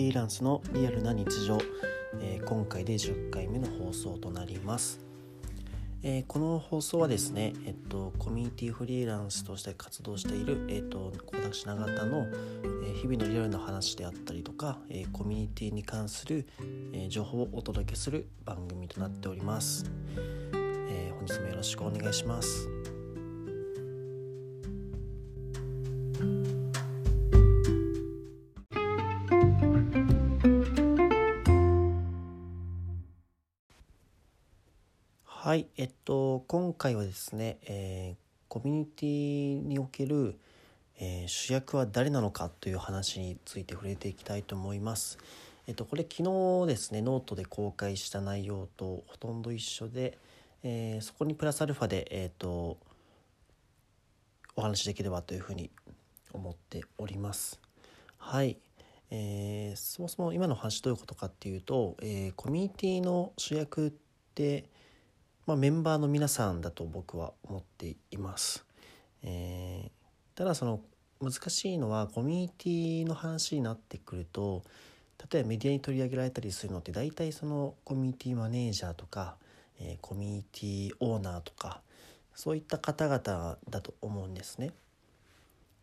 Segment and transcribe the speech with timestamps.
[0.00, 1.58] リーランスのリアルな日常、
[2.22, 4.98] えー、今回で10回目の放送となります、
[6.02, 16.46] えー、この放送はですね、えっと、コミュニティフリーランスとして活動している、えっと、私永田の、えー、日々のリアルな話であったりとか、えコミュニティに関する、
[16.94, 19.84] え情報をお届けする番組となっております、
[20.54, 22.99] え本日もよろしくお願いします。
[35.42, 38.16] はい、えっと、今回はですね、えー、
[38.48, 40.38] コミュニティにおける、
[40.98, 45.16] えー、主役は誰なのかという話について触れていきたいと思います。
[45.66, 50.18] えっと、これ昨日ですね、ノートで公開した内容とほとんど一緒で、
[50.62, 52.76] えー、そこにプラスアルファで、えっと、
[54.56, 55.70] お話しできればというふうに
[56.34, 57.58] 思っております。
[58.18, 58.58] はい。
[59.10, 63.92] えー、そもそも今の話どういうことかっていうと、え、コミュニティの主役っ
[64.34, 64.68] て、
[65.50, 68.64] まあ、メンバーの皆さんだと僕は思っています。
[69.24, 70.78] えー、ただその
[71.20, 74.62] 難しいのはコミュニティの話になってくると
[75.32, 79.34] 例えばメディアに取り上げられたりするのって大体そのコミュニティマネージャーとか、
[79.80, 81.80] えー、コミュニティオーナーとか
[82.36, 84.70] そういった方々だと思うんですね。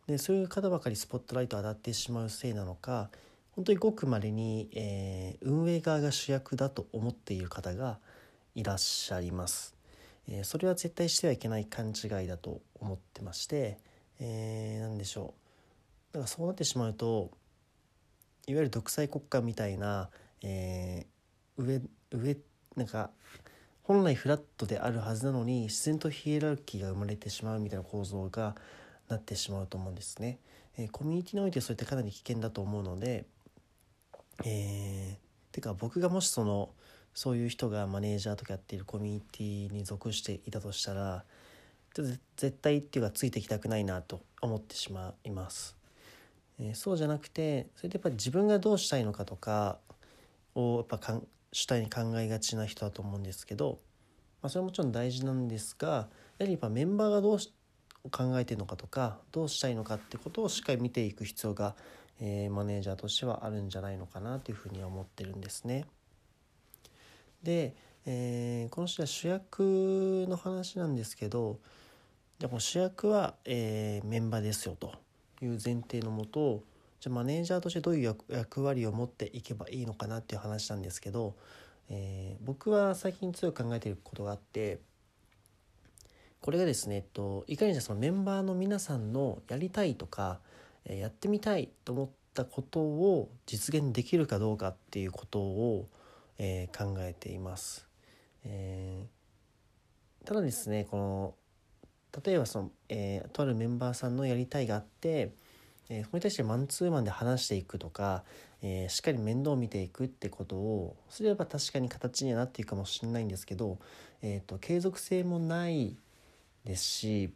[0.06, 3.10] でそういう方ばかりスポットライト当たってしまうせいなのか
[3.54, 7.98] 本当にごくまれに、えー、運営側が主役だと思っている方が
[8.58, 9.76] いらっしゃいます。
[10.28, 13.78] えー、それは絶対してはいけない勘違いだと思ってまして、
[14.18, 15.32] えー、何でしょ
[16.10, 17.30] うだからそうなってしまうと
[18.48, 20.10] いわゆる独裁国家みたいな、
[20.42, 22.36] えー、上上
[22.74, 23.10] なんか
[23.84, 28.56] 本来フラットであるはずなのに自然とヒエラルキーが生まれてしまうみたいな構造が
[29.08, 30.40] なってしまうと思うんですね。
[30.76, 33.24] えー、コミュニティにおいてそれってかなり危険だと思うので、
[34.44, 36.70] えー、てか僕がもしその
[37.18, 41.24] そういう人がマネージャーとかやっているコミュニティに属していたとしたら
[41.92, 45.76] ちょっと絶対っていうかついていきたくないなと思ってしまいます。
[46.60, 49.78] えー、そうじゃなくてそれでやっぱり自分がどうしたいのかとか
[50.54, 53.80] をやっぱかん主体に考えがちな人だと思うんですけど、
[54.40, 56.08] まあ、それももちろん大事なんですがやは
[56.42, 57.38] りやっぱメンバーがどう
[58.12, 61.74] 考えてるのかとかどうしたいのかってことをしっかり見ていく必要が、
[62.20, 65.84] えー、マネージャーとしてはあるんじゃないのかなというふうには思ってるんですね。
[67.42, 67.74] で、
[68.06, 71.58] えー、この人は主役の話なんですけど
[72.38, 74.92] じゃあも主役は、えー、メンバーですよと
[75.42, 76.62] いう前提のもと
[77.00, 81.36] じゃあマネージャーとしてどういう役割を持っていけばいいのかなっていう話なんですけど、
[81.90, 84.78] えー、僕は最近強く考えていることがあって
[86.40, 90.40] これがですね、えっと、いかにじゃそのメンバーの皆さんのやりたいとか
[90.88, 95.88] やってみたいと思ったことを実現できるかどうかっていうことを
[96.38, 97.86] えー、考えています。
[98.44, 101.34] えー、ただですねこの
[102.24, 105.32] 例えばその、えー、とあるメンバーさんのやりたいがあって、
[105.88, 108.24] えー、そこに対してマンツーマンで話していくとか、
[108.62, 113.78] えー、しっかり面倒を見ていくってことをすれば確かに形にはなっていくかもしれないんですけど、
[114.22, 115.96] えーと、継続性もない
[116.64, 117.30] ですし、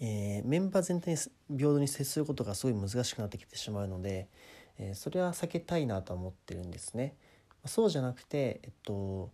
[0.00, 1.16] えー、メンバー全体に
[1.56, 4.28] 平等に接することがすごい難しくなってきてしまうので、
[4.78, 7.14] えー、それは避けたいなと思ってるんですね。
[7.68, 9.30] そうじゃなくて、えっと、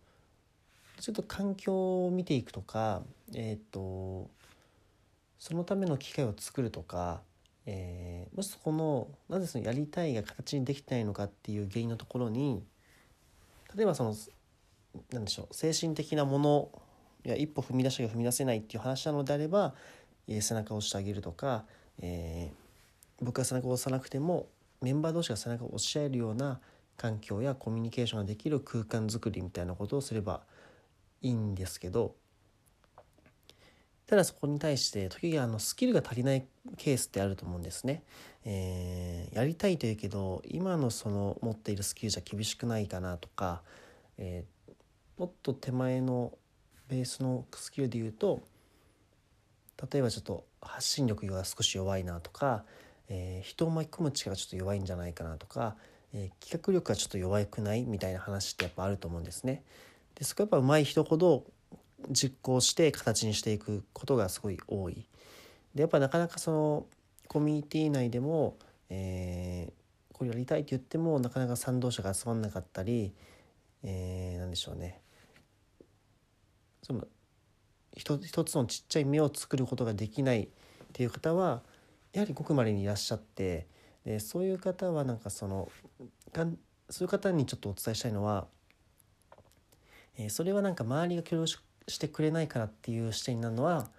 [0.99, 3.01] ちょっと環境を見ていくとか、
[3.33, 4.29] えっと、
[5.39, 7.21] そのための機会を作るとか、
[7.65, 12.63] えー、もしそこのなぜそのやりたいが形にできてないのかっていう原因のところに
[13.75, 14.15] 例えばその
[15.11, 16.69] 何でしょう精神的なもの
[17.23, 19.73] や一歩踏み出しが踏み出せないっていう話なのであれば、
[20.27, 21.65] えー、背中を押してあげるとか、
[21.99, 24.47] えー、僕が背中を押さなくても
[24.81, 26.59] メンバー同士が背中を押し合えるような
[26.97, 30.41] 環境やコミュニケーションができる空間づくりみたいなことをすれば
[31.21, 32.15] いいんですけど
[34.07, 36.45] ただそこに対して時々あのスキルが足りない
[36.77, 38.03] ケースってあると思うんですね。
[38.43, 43.63] えー、やりたいというけど今のその持っているスキルじゃ厳しくないかなとか、
[44.19, 44.73] えー、
[45.17, 46.37] もっと手前の
[46.87, 48.43] ベースのスキルで言うと
[49.91, 52.63] 例えばちょっと発信力が少し弱いなとか、
[53.09, 55.75] えー、人を巻き込む力がちょっと弱いんじゃないかなとか
[56.17, 59.63] えー、企画力がちょっと弱くないみたいな話ってやっぱあると思うんですね。
[60.15, 61.43] でそこやっぱ上手い人ほど
[62.09, 65.05] 実行して形にしていくことがすごい多い。
[65.75, 66.85] でやっぱなかなかその
[67.27, 68.57] コミュニティ内でも、
[68.89, 73.13] えー、これやりたいって言ってもなかなか賛同者が集まんなかったり、
[73.83, 75.01] えー、何でしょうね
[76.81, 77.05] その
[77.97, 80.47] 一つのちっちゃい目を作ることができないっ
[80.93, 81.61] ていう方は
[82.13, 83.67] やはりごくまれにいらっしゃって
[84.05, 85.69] でそういう方はなんかその
[86.31, 86.45] が
[86.89, 88.45] そういう方にちょっとお伝えしたいのは、
[90.17, 93.89] えー、それはなんか周りが協力してくれないからっていう視点になるのは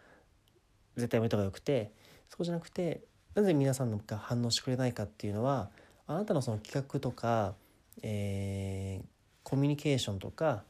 [0.97, 1.93] 絶対やめた方がよくて
[2.29, 3.03] そうじゃなくて
[3.35, 5.70] なぜ皆さんが反応してくれないかっていうのは
[6.06, 7.55] あなたのその企画とか、
[8.03, 9.06] えー、
[9.43, 10.62] コミュニケーションとか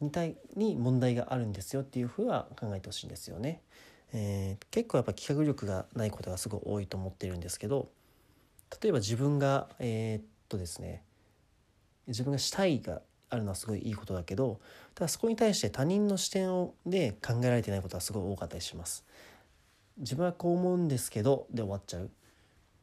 [0.00, 3.60] に対に問題があるんですよっていうふうは考えてほしいんですよね。
[4.12, 7.90] えー、結構やっぱ企画力がないことがすごい多いと思ってるんですけど
[8.82, 11.02] 例えば自分がえー、っとですね
[12.06, 14.60] 自分がしたいがあるのはすごいいいことだけど
[14.94, 19.04] ただそこに対して他人の視点で考えられてないことはすごい多かったりします。
[19.98, 22.10] 自分はこう思うんですけどで終わっちゃう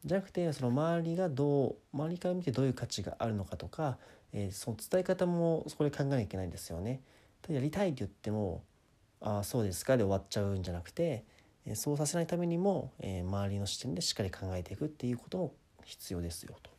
[0.04, 3.96] じゃなくてその周りがどう周りから見てどういう価値があるのかとか、
[4.32, 7.00] えー、その伝え方もそこで考えなきゃいけないんですよね。
[7.48, 8.62] やりたいって言っても
[9.20, 11.24] 「ああそうですか」で終わっちゃうんじゃなくて、
[11.64, 15.54] え、そうさせないためにも、えー、周りの視点でしっかり考えていくっていうことも
[15.86, 16.70] 必要ですよと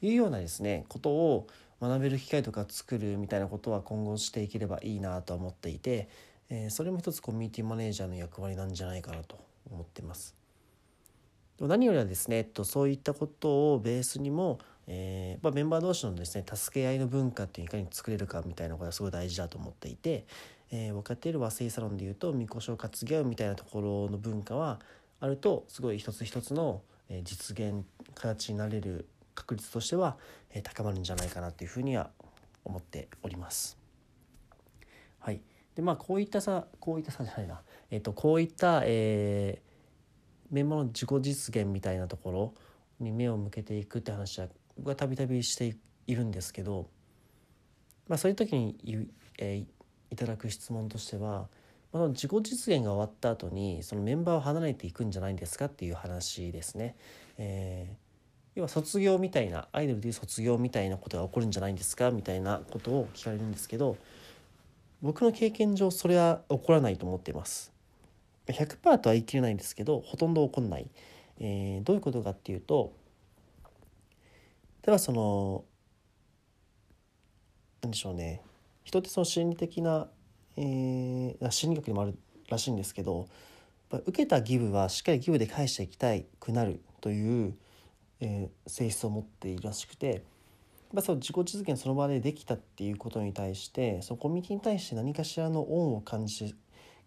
[0.00, 1.46] いうようなですねことを
[1.80, 6.08] 学べる機会とか作るみたいなことは今後していければいいなと思っていて、
[6.48, 9.38] えー、それも一つコミュニティマネージャーの役割なんじゃないかなと
[9.70, 10.34] 思ってます。
[11.60, 20.26] 何よりはですね、えっと、そういったことをベースにも、えーまあ、メンバー同士のですね助け合いの文化っていういかに作れるかみたいなことがすごい大事だと思っていて、
[20.70, 24.80] えー、分かっている和製サロンでいうとみこしを担ぎ合うみたいなところの文化は
[25.18, 26.82] あるとすごい一つ一つの
[27.22, 30.16] 実現形になれる確率としては
[30.62, 32.10] 高まるんじゃないかなというふうには
[32.64, 33.78] 思っております。
[35.20, 35.40] はい
[35.74, 37.60] でまあこういったさこういったさじゃないな、
[37.90, 42.54] えっと、こういった、えー、メンバーの自己実現みたいなところ
[42.98, 44.48] に目を向けていくって話は
[44.78, 45.76] 僕はたびたびして
[46.06, 46.88] いるんですけど、
[48.08, 48.76] まあ、そういう時に、
[49.38, 49.66] えー、
[50.10, 51.48] いただく質問としては、
[51.96, 56.96] まあ、自己実現が終わった後にそのメンバーを離れていくんじゃないんですかっていう話ですね。
[57.38, 58.06] えー
[58.56, 63.98] 要は卒業みたいなアイドルでいう卒業みたいなことが起こるんじゃないんですかみたいなことを聞かれるんですけど
[65.02, 67.70] 僕の経験上それは起こらないと思っています。
[68.46, 70.88] 100%とは言い切れないんですけどほとんど起こんない、
[71.38, 72.92] えー、どういうことかっていうと
[74.86, 75.64] 例えばその
[77.82, 78.40] 何でしょうね。
[78.84, 80.08] 人ってその心理的な、
[80.56, 82.18] えー、心理学にもある
[82.48, 83.28] らしいんですけど
[83.90, 87.54] 受けたギブはしっかりギブで返していきたいくなるという
[88.20, 90.22] えー、性質を持っているらしくて、
[90.92, 96.56] まあ、その自己実現その場でできたっていうことに対してそのコミュニティに対して何かしらの恩を感じる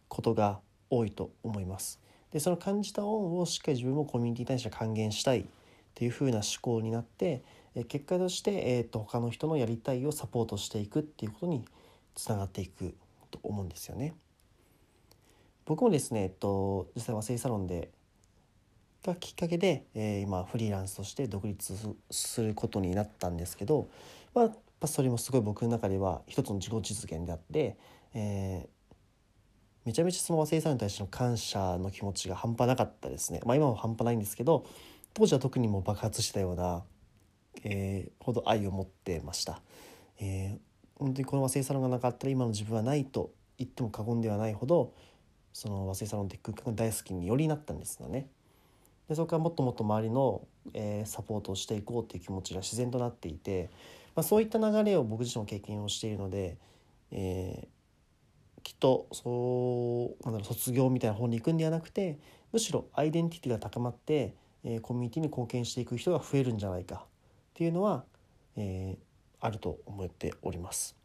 [0.07, 0.59] ことが
[0.89, 1.99] 多いと思います。
[2.31, 5.45] でその感じた恩をしっかり自分もコミュニティに対して還元したいっ
[5.95, 7.43] ていうふうな思考になって、
[7.73, 11.65] え結果として、えーと、他の人のやりたいをサポートしていくっていうことに
[12.13, 12.93] つながっていく
[13.31, 14.15] と思うんですよね。
[15.65, 17.91] 僕もですね、えっと、実際和製サロンで
[19.03, 21.75] がきっかけで、えー、今フリーランスとして独立
[22.11, 23.89] することになったんですけど、
[24.33, 24.49] まあ、
[24.79, 27.77] ぱそれもすごい僕の中では一つの自己実現であって、
[28.13, 28.67] えー、
[29.85, 33.41] めちゃめちゃその和製さんに対しての感謝の気持ちが半端なかったですね。
[33.45, 34.65] まあ、今も半端ないんですけど
[35.13, 36.83] 当時は特にも爆発したような、
[37.63, 39.61] えー、ほど愛を持ってました。
[40.19, 40.59] えー、
[40.99, 44.93] 本当にこの和製サロンがなかったら今の自分はないと言っても過言ではないほど
[45.53, 48.27] その和製サロンって空間が大好きによりなったんですよね。
[49.07, 50.41] でそこからもっともっと周りの、
[50.73, 53.71] えー、サポートをしていこうっていう気持ちが自然となっていて、
[54.15, 56.57] まあ、そういった流れを僕自身も経験をしているので、
[57.11, 62.19] えー、きっとそうなんだろう卒業みたいな方に行くんではなくて
[62.51, 66.99] むしろアイデンティティが高まって、えー、コミュニティに貢献していく人が増えるんじゃないかっ
[67.55, 68.03] ていうのは、
[68.57, 69.08] えー、
[69.39, 70.95] あると思っております。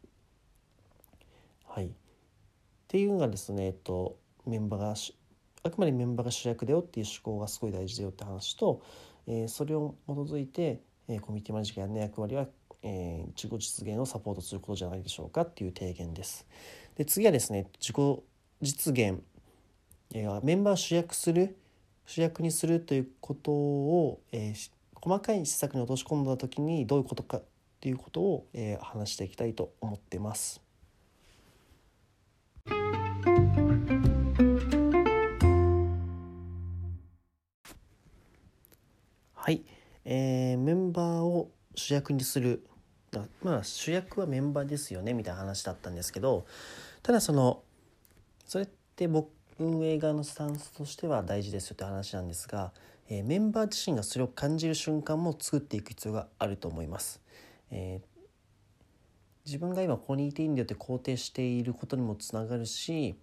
[1.65, 1.91] はい、っ
[2.89, 4.95] ていうのがですね、えっと、メンバーが
[5.65, 8.83] あくまでメンバーが主役だよっていう思考がすごい大事だよって話と、
[9.27, 12.47] えー、それを基づいて、えー、コミュニティマネジャーやる役割は、
[12.83, 16.47] えー、自己実現をサポートすることじゃないでしょうかっていう提言です。
[16.97, 18.23] で次はですね自己
[18.61, 19.21] 実現、
[20.15, 21.57] えー、メンバーを主役する
[22.07, 27.41] 主役にするということを、えー、細かい施策に落とし込んだ時にどういうことか
[27.85, 30.63] っていうことを、えー、話していきたいと思ってます。
[39.35, 39.67] はい、
[40.07, 42.65] えー、メンバーを主役にする
[43.43, 46.47] まあ主役はメンバーですよねみたいな話だったんですけど
[47.03, 47.63] ただその
[48.47, 52.73] それって僕運営側のスタンスとしては大事ですよって話なんですが、
[53.11, 57.24] えー、メンバー自身がそれを感じる瞬間も作っていく必要があると思います。
[57.75, 58.21] えー、
[59.45, 63.17] 自分が今ここにいていいんだよって肯定していることにもつながるし、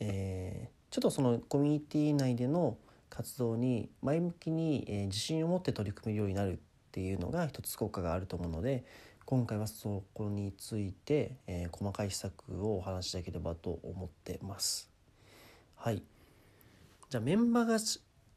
[0.00, 2.76] えー、ちょっとそのコミュニティ内での
[3.08, 6.56] 活動に前向きに、え自信を持って取り組めるようになるっ
[6.96, 8.82] っていうのが一つ効果があると思うので
[9.26, 14.90] 今回はそこについて、えー、細かい施策をお話しできればと思ってます。
[15.74, 16.02] はい
[17.10, 17.78] じゃあメンバーが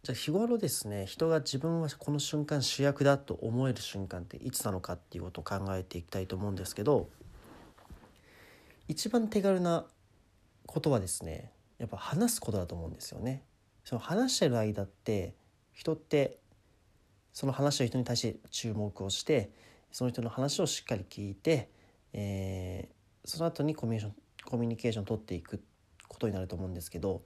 [0.01, 7.10] じゃあ日頃ですね人が自分はこの瞬間主役だと思える瞬間っていつなのかっていうことを考えていきたいと思うんですけど
[8.88, 9.86] 一番手軽な
[10.65, 13.44] ことはですねやっぱ話すことだと思うんですよね。
[13.84, 15.34] その話してる間って
[15.74, 16.38] 人って
[17.34, 19.50] その話した人に対して注目をして
[19.91, 21.70] その人の話をしっかり聞いて、
[22.13, 25.62] えー、その後にコミュニケーションコミュニケーションを取っていく
[26.08, 27.22] ことになると思うんですけど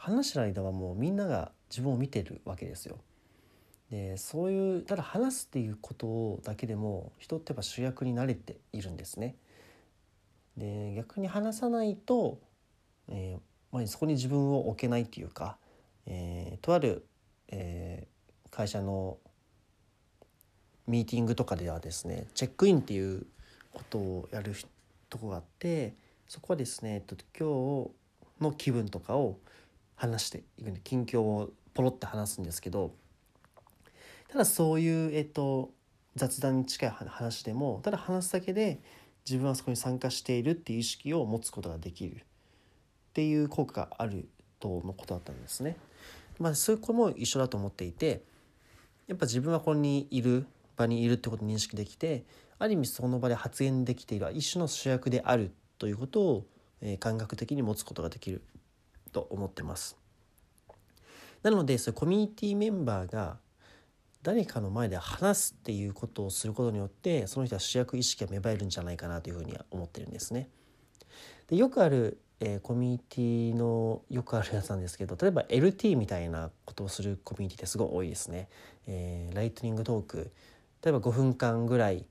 [0.00, 2.98] 話してる間はもうみんなが自分を見てるわけですよ。
[3.90, 9.36] でそういうただ話すっていうことだけでも人ってやっぱ主役になれているんですね。
[10.56, 12.38] で逆に話さないと、
[13.08, 13.40] えー
[13.76, 15.58] まあ、そこに自分を置けないっていうか、
[16.06, 17.04] えー、とある、
[17.48, 19.18] えー、会社の
[20.86, 23.26] ミーティングとかではですねチェックインっていう
[23.74, 24.54] ことをやる
[25.10, 25.92] とこがあって
[26.26, 27.90] そこはですね、えっと、今
[28.40, 29.36] 日の気分とかを
[30.00, 32.94] 話していくんで近況をポロって話すんですけど
[34.28, 35.70] ただそういう、えっと、
[36.16, 38.80] 雑談に近い話でもただ話すだけで
[39.28, 42.18] 自分はそこに参加しているっていう意識を持つことができるっ
[43.12, 44.28] ていう効果がある
[44.58, 45.76] とのことだったんですね。
[46.38, 48.22] まあ、そういう子も一緒だと思っていて
[49.06, 52.24] やっぱ自分はここにいる場にいるってことを認識できて
[52.58, 56.46] ある意味その場で発言できている一種の主役であるということを、
[56.98, 58.42] 感覚的に持つことができる
[59.12, 59.96] と思ってます。
[61.42, 63.38] なのでそコミュニティメンバーが
[64.22, 70.48] 誰かの前で話すっていうことをすることによってその人は主役意識が芽生えるんじゃないかなというふうには思ってるんですね。
[71.48, 78.48] でよくある、えー、コミュニティのよくあるやつなんですけど例えば LT みたいなことをするコミュニティってすごい多いですね。
[78.86, 80.30] えー、ライトニングトーク
[80.82, 82.04] 例えば5分間ぐらい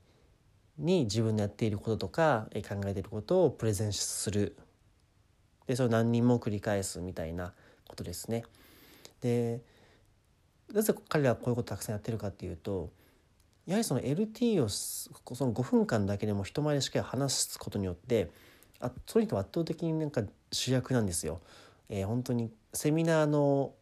[0.78, 4.56] に自分のやっていることとか考えていることをプレゼンする
[5.70, 7.52] でそれを何人も繰り返すみたいな
[7.86, 8.42] ことですね。
[9.20, 9.60] で
[10.74, 12.90] なぜ彼らはこういうことをたくさんやってるかっていうと
[13.66, 18.30] やはりその LT をその5分間だけでも人前でしっかり話すことによって
[18.80, 21.40] あその人は圧倒的になんか主役なんですよ。
[21.88, 23.72] えー、本当にセミナーの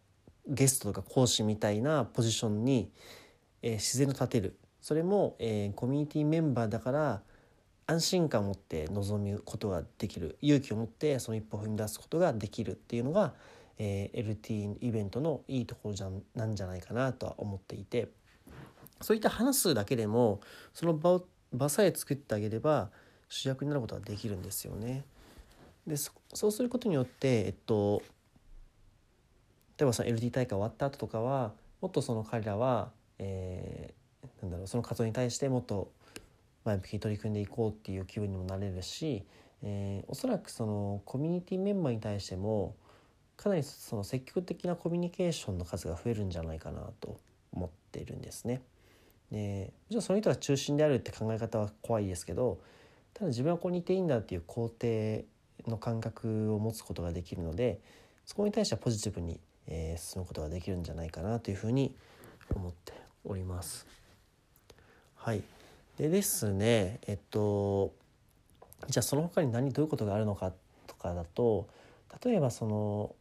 [0.46, 2.90] ゲストとか講師みたいなポジションに、
[3.62, 7.22] えー、自然と立てるそれも、えー、コミュニティメンバーだから
[7.90, 13.32] 安心感を持って臨むことができる勇気を持ってその一歩を踏み出すことができるっていうのが、
[13.78, 18.08] えー、LT イベントのいいところじゃなんじゃないかなとは思っていて
[19.00, 20.40] そういった話すだけでも
[20.74, 22.90] その場を場さえ作ってあげれば
[23.30, 25.04] 主役になることができるんですよね。
[25.86, 28.02] でそうすることによって、えっと、
[29.78, 33.94] 例えばその LT 大会終わった後とかはもっとその彼らは、え
[34.42, 35.90] なんだろうその活動に対してもっと
[36.68, 39.24] 前向きに取り組んでいこうっていう気分にもなれるし、
[39.62, 42.76] えー、おそらくそのコミュニティメンバーに対しても
[43.36, 47.18] かなりその積極的なコミュニケーションの数が増えるんじゃないかなと
[47.52, 48.62] 思っているんですね。
[49.30, 52.60] でもちろんその人が中心であるって考え方は怖いですけど
[53.12, 55.24] ただ自分はここにいていいんだっていう肯定
[55.66, 57.80] の感覚を持つことができるので
[58.24, 61.94] そこに対してはポジティブに、えー、進むことができるんじゃないかなというふうに
[62.54, 62.94] 思って
[63.24, 63.86] おります。
[65.14, 65.42] はい
[65.98, 67.92] でですねえっと
[68.88, 70.52] じゃあその他に何どういうことがあるのか
[70.86, 71.68] とかだと
[72.24, 73.14] 例えばその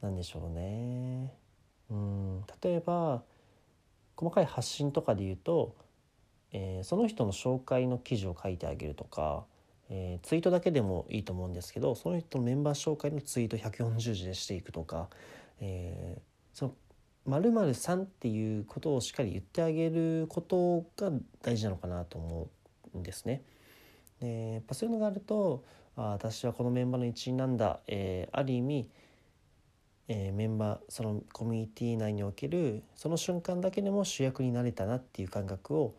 [0.00, 1.34] 何でしょうね。
[1.90, 3.22] うん例えば
[4.16, 5.74] 細かい発信とかで言うと、
[6.52, 9.44] えー、その人の紹介の記事を書いてあげるとか、
[9.90, 15.08] えー、ツイートだけでもいいと思うんですけどその人のメンバー紹介のツイート140字でしていくとか、
[15.60, 16.20] えー、
[16.54, 16.74] その
[17.26, 21.12] 〇〇さんっていうことをしっかり言ってあげることが
[21.42, 22.48] 大事なのかなと思
[22.94, 23.42] うんですね。
[24.20, 25.64] でやっぱそういうのがあると
[25.96, 28.88] あ私はこのメンバーの一員なんだ、えー、ある意味、
[30.08, 35.94] えー、メンバーそのコミュニティ内におけるその瞬間だけでも主役になれたなっていう感覚を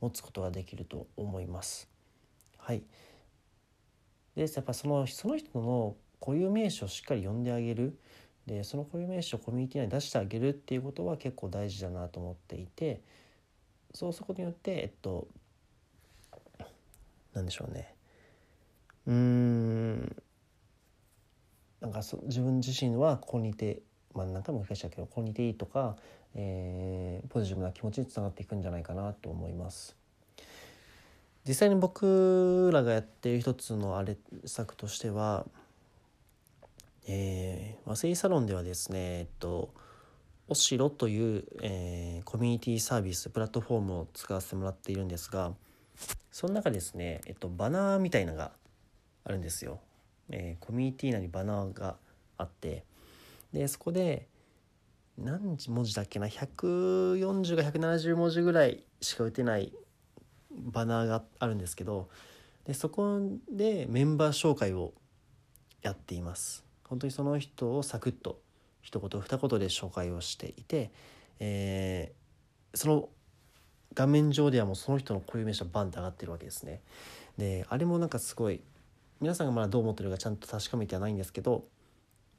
[0.00, 1.88] 持つことができると思います。
[2.58, 2.82] はい、
[4.34, 7.98] でやっぱそのその人の固有名詞をしっかり呼んであげる
[8.46, 13.00] でその固有名詞をコミュニティ内に出してあげるっていうことは結構大事だなと思っていて
[13.92, 15.26] そうすることによってえっと
[17.34, 17.94] 何でしょうね
[19.06, 20.16] うん
[21.80, 23.80] なんかそ自分自身はここにいて
[24.14, 25.96] まあ何回も繰り返したけどここにいていいとか、
[26.34, 29.96] えー、ポジティブな気持ちにつながっていくんじゃないかなと思います。
[31.46, 35.46] 実際に僕らがやってる一つのあれ策としては
[37.06, 39.72] えー、和製サロンではですね、えっと、
[40.48, 45.52] オシロという、えー、コミュニティサービスプラットフォームを使わせてもらっているんですが
[46.30, 48.52] その中ですね、えっと、バナーみたいなのが
[49.24, 49.80] あるんですよ。
[50.30, 51.96] えー、コミュニティ内にバナーが
[52.36, 52.84] あって
[53.52, 54.28] でそこで
[55.16, 59.72] 何文字だっけな140か170文字ぐらいしか打てない
[60.50, 62.08] バナーがあるんですけど
[62.64, 63.20] でそこ
[63.50, 64.92] でメンバー紹介を
[65.82, 68.40] やっています本当にその人をサクッと
[68.82, 70.90] 一言二言で紹介をしていて、
[71.40, 73.08] えー、その
[73.94, 76.82] 画面上ではもうその人の固有名詞がバンって上がってるわけですね。
[77.38, 78.60] であれもなんかすごい
[79.20, 81.64] 皆さんがまだどう思ってるかちゃんと確かめてはないんですけど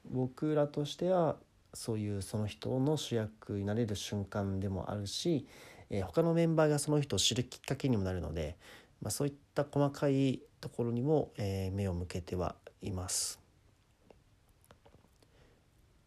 [0.09, 1.37] 僕らとしては
[1.73, 5.47] そういうその人の主役になれる瞬間でもあるし、
[5.89, 8.55] えー、他のメンバーがその人を知るきっかけにもなるので、
[9.01, 13.39] まあ、そういった細かいところにも、えー、目を向けてはいます。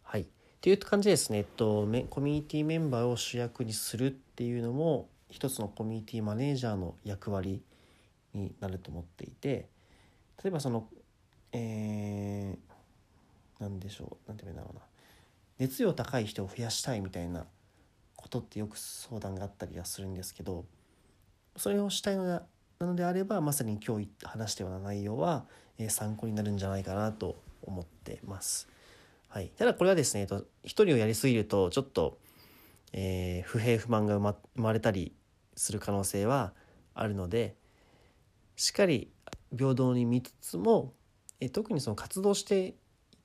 [0.02, 0.26] はい、
[0.61, 7.62] っていう感じですね、えっと、コミュニティメンバーを主役にするっていうのも一つのコミュニティマネージャーの役割
[8.35, 9.71] になると思っていて
[10.45, 10.87] 例えばその
[11.52, 14.83] えー、なんでしょう何て言うんだろうな
[15.59, 17.47] 熱量高い人を増やしたいみたいな
[18.14, 20.67] ことってよく相談があったりはするんですけど
[21.57, 22.43] それをしたいのな
[22.81, 25.47] のであればまさに今日話したような内容は、
[25.79, 28.69] えー、参考になるんじゃないかなと思ってます。
[29.33, 32.19] はい、ただこれはですね、えっと、一人をやりすぎるとちょっと、
[32.93, 35.15] えー、不平不満が生まれたり
[35.55, 36.53] する可能性は
[36.95, 37.55] あるので
[38.57, 39.13] しっかり
[39.57, 40.95] 平等に見つつも、
[41.41, 42.75] え特にその活動してい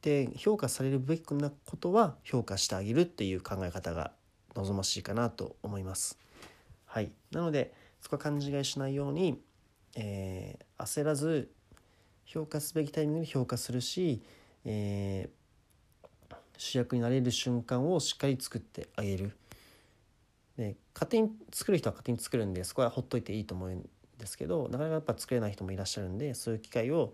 [0.01, 4.11] て評価されるべきなことは評価してあげるっていう考え方が
[4.55, 6.19] 望ましいかなと思います。
[6.85, 9.41] はい、なのでそこは勘違いしないように、
[9.95, 11.51] えー、焦らず
[12.25, 14.21] 評価すべきタイミングで評価するし、
[14.65, 15.44] えー
[16.57, 19.35] 主役になれる瞬間をしっかり作ってあげる
[20.57, 23.87] で勝手に作る人は勝手に作るんでそこはほっといていいと思うん
[24.17, 27.13] ですけどなかなかやっぱ作れない人もいらっしゃるんでそういう機会を、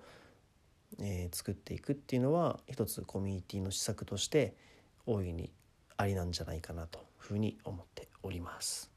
[0.99, 4.56] えー、作っていくっていうのは一つコミュニティの施策として
[5.06, 5.51] 大いに
[5.97, 8.90] ありなんじゃないかなというふうに思っております。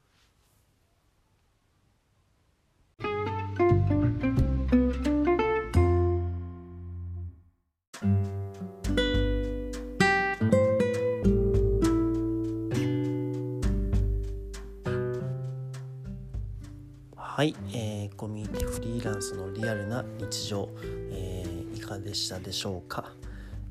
[19.05, 20.67] ランスのリアルな日常、
[21.11, 23.13] えー、いかがでしたでしょうか？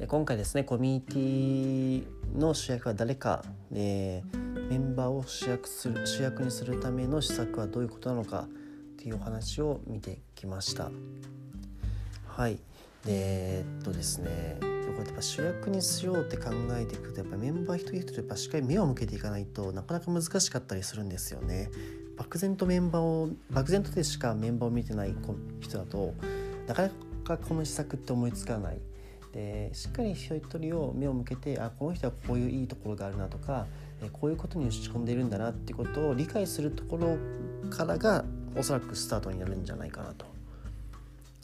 [0.07, 8.49] 今回ですねコミュニティの主役は誰か、えー、メンバーを主役する主役にするための施策はどういうことなのかっ
[8.97, 10.91] ていうお話を見てきました。
[12.29, 12.55] はい。
[12.55, 12.61] で
[13.09, 14.67] えっとですねこ
[15.03, 21.71] うやっぱ主役にしようって考えていくとやっぱメンバー一人一人やっぱしっかり目を向けていかないとなかなか難しかったりするんですよね。
[22.17, 25.15] 漠然とメンバーを漠然とでしかメンバーを見てない
[25.61, 26.15] 人だと
[26.67, 26.91] なかな
[27.25, 28.79] かこの施策って思いつかない
[29.33, 33.67] でしっかり一人一人を目を向けてあこの人はこういういいところがあるなとか
[34.13, 37.17] こういうことに打ち込んでいるんだなってことを理解するところ
[37.71, 38.25] からが
[38.57, 40.27] おそらくスタートになるんじゃないかなと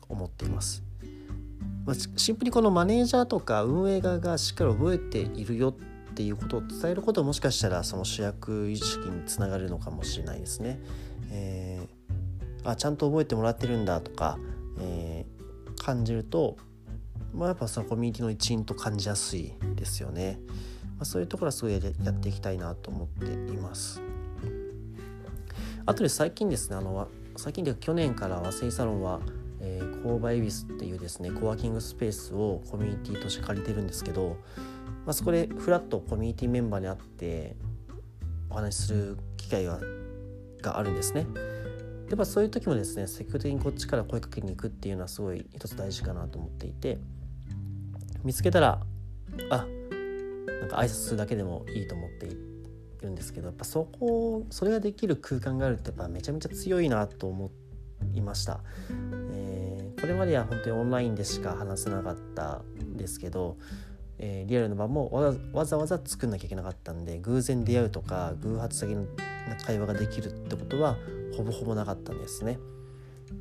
[0.08, 0.82] 思っています。
[1.84, 5.74] まあ、シンプルにこのマネージャーとか運営側がしっかり覚えているよっ
[6.10, 10.80] っていうことを伝えることもしかしたらその主役意識につながるのかもしれないですね。
[11.30, 14.38] えー、あちゃんと覚えてもらってるんだとか、
[14.80, 16.56] えー、感じると、
[17.32, 20.40] まあ、やっぱそのコミュニティの一員と感じやすいですよね。
[20.96, 24.02] まあ、そういうところはすごいやっていきたいなと思っています。
[25.86, 29.20] あとで最近ですねあの最近で去年から和製サロンは
[29.60, 34.38] えー、購買恵比寿っていうですねコワーキングスペースをコミュニティとして借りてるんですけど、
[35.06, 37.56] まあ、そこでフラットコミュニティメンバーに会って
[38.48, 39.80] お話しする機会が
[40.62, 41.26] があるんですね。
[42.10, 46.98] やっぱそういう時もですね積極的にこっちから声かけに行くっていうのはすごい一つ大事かなと思っていて
[48.24, 48.80] 見つけたら
[49.50, 49.66] あ
[50.60, 52.36] なんか挨拶するだけでもいいと思ってい
[53.00, 57.52] るんですけどやっぱそこそれができる空間があるってやっぱめちゃめちゃ強いなと思
[58.12, 58.60] いました。
[59.32, 63.56] えー、これまでは本当にオンラインでしか話せなかったんですけど
[64.22, 65.10] えー、リアルの場も
[65.52, 69.04] わざわざ作んなきゃいけなかったんで偶然出会うとか偶発的な
[69.64, 70.98] 会話ができるってことは
[71.36, 72.58] ほぼほぼなかったんですね。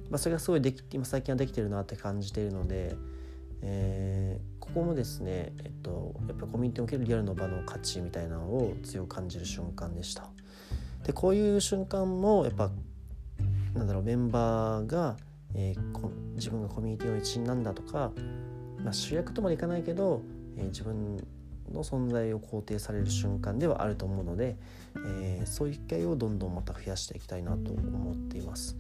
[0.10, 2.96] まあ、それがすごいでき今最近はできてるなって感じているので、
[3.62, 10.30] えー、ここもですね、えっと、やっぱコミュニティにおけるリアルの場の価値みたいなのを強く感じる瞬間でした。
[11.04, 12.72] でこういう瞬間もやっぱ
[13.74, 15.18] なんだろうメンバーが、
[15.54, 18.12] えー、自分がコミュニティの一員なんだとか、
[18.84, 20.22] まあ、主役とまでいかないけど
[20.60, 21.18] え自分
[21.72, 24.58] の存在を肯定される瞬間ではあると思うので、
[25.06, 28.76] えー、そういう機会をどんどんまた増やしていきたいなと思っています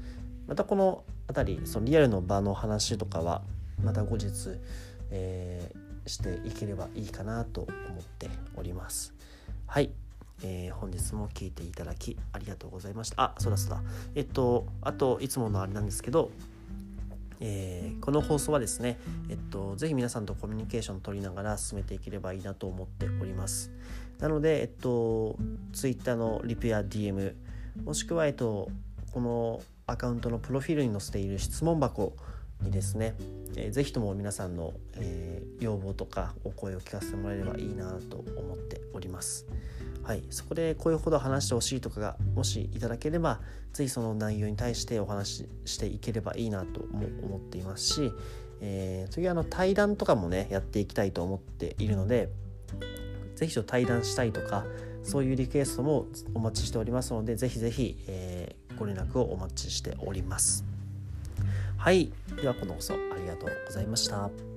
[0.47, 3.43] またこの辺りそのリアルの場の話とかは
[3.83, 4.59] また後日、
[5.11, 7.69] えー、していければいいかなと思
[8.01, 9.13] っております
[9.67, 9.91] はい
[10.41, 13.21] えー、本日も聞いていただきありがとうございました。
[13.21, 13.81] あ、そうだそうだ。
[14.15, 16.31] えっと、あと、いつものあれなんですけど、
[17.41, 18.99] えー、この放送はですね、
[19.29, 23.71] えっと、ぜひ皆さんとコミュニケーションを取りながら進めていければいいなと思っております。
[24.19, 25.37] なので、えっと、
[25.73, 27.33] Twitter のリプや DM、
[27.83, 28.69] もしくは、えっと、
[29.13, 32.13] このアカウントのプロフィールに載せている質問箱
[32.61, 33.15] にですね、
[33.55, 39.47] えー、ぜひとも皆さんの、えー、要望とかお声を聞かせてもらえればいいなと思っております。
[40.09, 43.41] はい、そこでこういうほど話してほしいとかがもしいただければ
[43.73, 48.11] 是非その内容に対してお話ししていければいいなとも思っていますし、
[48.59, 52.29] えー、次はあの対談とかもねやっていきたいと思っているので
[53.35, 54.65] 是非対談したいとか
[55.03, 60.65] そういうリクエストもお待ちしておりますので是非是非、え、ご連絡をお待ちしております。
[61.77, 64.48] はい、ではこの放送ありがとうございました。